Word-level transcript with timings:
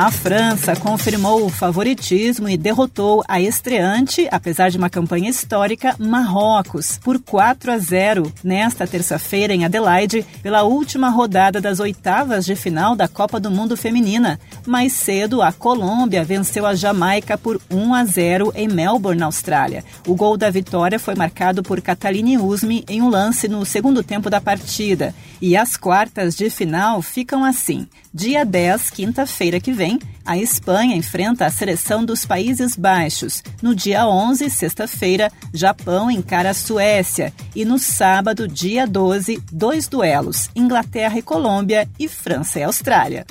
A 0.00 0.10
França 0.10 0.74
confirmou 0.74 1.44
o 1.44 1.50
favoritismo 1.50 2.48
e 2.48 2.56
derrotou 2.56 3.22
a 3.28 3.38
estreante, 3.38 4.26
apesar 4.30 4.70
de 4.70 4.78
uma 4.78 4.88
campanha 4.88 5.28
histórica, 5.28 5.94
Marrocos, 5.98 6.98
por 7.04 7.20
4 7.20 7.70
a 7.70 7.76
0 7.76 8.32
nesta 8.42 8.86
terça-feira 8.86 9.52
em 9.52 9.66
Adelaide, 9.66 10.24
pela 10.42 10.62
última 10.62 11.10
rodada 11.10 11.60
das 11.60 11.80
oitavas 11.80 12.46
de 12.46 12.56
final 12.56 12.96
da 12.96 13.06
Copa 13.06 13.38
do 13.38 13.50
Mundo 13.50 13.76
Feminina. 13.76 14.40
Mais 14.66 14.94
cedo, 14.94 15.42
a 15.42 15.52
Colômbia 15.52 16.24
venceu 16.24 16.64
a 16.64 16.74
Jamaica 16.74 17.36
por 17.36 17.60
1 17.70 17.92
a 17.92 18.02
0 18.06 18.52
em 18.56 18.68
Melbourne, 18.68 19.20
na 19.20 19.26
Austrália. 19.26 19.84
O 20.06 20.14
gol 20.14 20.38
da 20.38 20.48
vitória 20.48 20.98
foi 20.98 21.14
marcado 21.14 21.62
por 21.62 21.78
Cataline 21.82 22.38
Usme 22.38 22.86
em 22.88 23.02
um 23.02 23.10
lance 23.10 23.48
no 23.48 23.66
segundo 23.66 24.02
tempo 24.02 24.30
da 24.30 24.40
partida. 24.40 25.14
E 25.42 25.58
as 25.58 25.76
quartas 25.76 26.34
de 26.34 26.48
final 26.48 27.02
ficam 27.02 27.44
assim. 27.44 27.86
Dia 28.12 28.44
10, 28.44 28.90
quinta-feira 28.90 29.60
que 29.60 29.72
vem, 29.72 29.89
a 30.24 30.36
Espanha 30.36 30.94
enfrenta 30.96 31.46
a 31.46 31.50
seleção 31.50 32.04
dos 32.04 32.24
Países 32.24 32.76
Baixos. 32.76 33.42
No 33.62 33.74
dia 33.74 34.06
11, 34.06 34.50
sexta-feira, 34.50 35.32
Japão 35.52 36.10
encara 36.10 36.50
a 36.50 36.54
Suécia. 36.54 37.32
E 37.54 37.64
no 37.64 37.78
sábado, 37.78 38.46
dia 38.46 38.86
12, 38.86 39.42
dois 39.50 39.88
duelos: 39.88 40.50
Inglaterra 40.54 41.18
e 41.18 41.22
Colômbia 41.22 41.88
e 41.98 42.06
França 42.06 42.58
e 42.58 42.62
Austrália. 42.62 43.26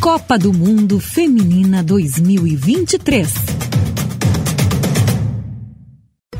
Copa 0.00 0.38
do 0.38 0.52
Mundo 0.52 1.00
Feminina 1.00 1.82
2023. 1.82 3.55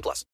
18 0.00 0.02
plus. 0.02 0.24